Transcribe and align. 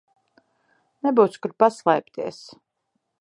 Nebūs 1.07 1.37
kur 1.43 1.55
paslēpties. 1.65 2.43